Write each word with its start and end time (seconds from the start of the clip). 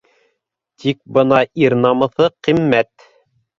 Тик 0.83 0.99
бына 1.19 1.43
ир 1.65 1.77
намыҫы 1.83 2.33
ҡиммәт. 2.49 2.93